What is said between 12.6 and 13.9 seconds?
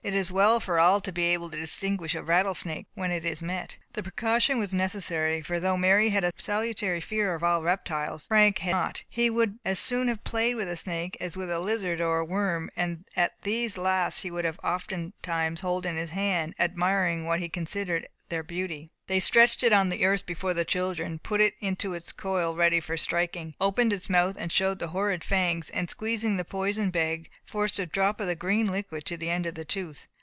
and these